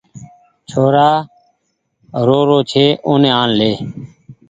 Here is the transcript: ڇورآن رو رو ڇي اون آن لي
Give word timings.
ڇورآن 0.69 1.17
رو 2.25 2.39
رو 2.49 2.59
ڇي 2.69 2.85
اون 3.05 3.21
آن 3.39 3.49
لي 3.59 3.73